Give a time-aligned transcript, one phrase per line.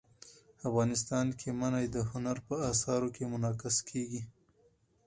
[0.67, 4.21] افغانستان کې منی د هنر په اثار کې منعکس کېږي.